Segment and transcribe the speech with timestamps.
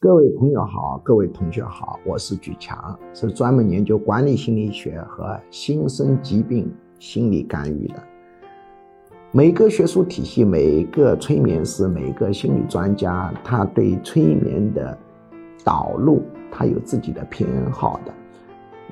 [0.00, 7.94] 各位朋友好，各位同学好，我是举强，是专门研究管理心理学和新生疾病心理干预的。
[9.32, 14.96] 每个学术体系、每个催眠师、每个心理专家，他对催眠的
[15.64, 18.14] 导入，他有自己的偏好的。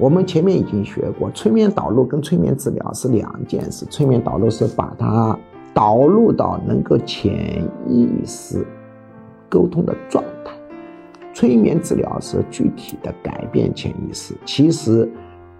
[0.00, 3.86] 我们前面已经学过，催眠导入跟催眠治疗是两件事。
[3.86, 5.38] 催眠导入是把它
[5.72, 8.66] 导入到能够潜意识
[9.48, 10.24] 沟通的状。
[11.36, 15.06] 催眠治疗是具体的改变潜意识，其实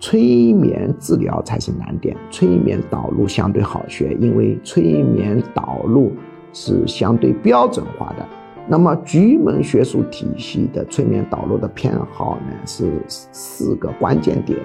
[0.01, 2.17] 催眠治疗才是难点。
[2.31, 6.15] 催眠导入相对好学，因为催眠导入
[6.55, 8.27] 是相对标准化的。
[8.67, 14.59] 那么局门学术体系的催眠导入的偏好呢是四个关键点：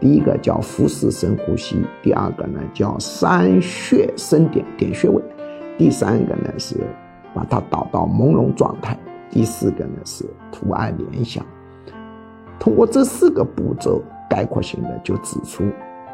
[0.00, 5.22] 第一个叫腹式深呼吸，第二个呢叫三穴深点点穴位，
[5.78, 6.74] 第三个呢是
[7.32, 8.98] 把它导到朦胧状态。
[9.30, 11.44] 第四个呢是图案联想，
[12.58, 15.64] 通过这四个步骤，概括性的就指出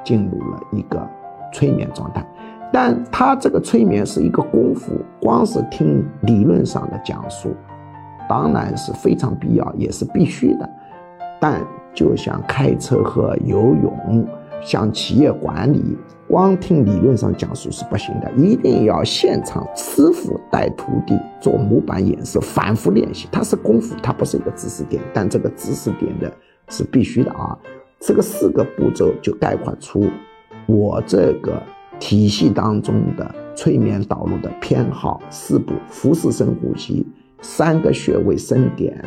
[0.05, 1.09] 进入了一个
[1.53, 2.25] 催眠状态。
[2.73, 7.55] 但他这个催眠是一个功夫，光是听理论上的讲述，
[8.29, 10.69] 当然是非常必要，也是必须的。
[11.41, 11.65] 但
[11.95, 14.27] 就像开车和游泳。
[14.67, 23.29] 像企业管理，光听理论上讲述是不行的，一定要现场师傅带徒弟做模板演示，反复练习。
[23.31, 26.31] 它是功夫，它不是一个知识点，但这个知识点的
[26.69, 27.57] 是必须的啊。
[28.01, 30.09] 这个四个步骤就概括出
[30.67, 31.63] 我这个
[32.01, 37.07] 体系当中的催眠导入的偏好四步：腹式深呼吸，
[37.41, 39.01] 三个穴位深点，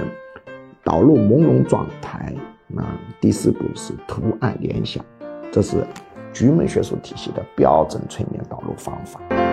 [0.86, 2.34] 导入朦胧状态。
[2.66, 2.82] 那
[3.20, 5.04] 第四步是图案联想。
[5.52, 5.86] 这是
[6.32, 9.49] 局门学术体系的标准催眠导入方法。